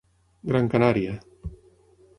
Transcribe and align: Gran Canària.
Gran 0.51 0.71
Canària. 0.75 1.15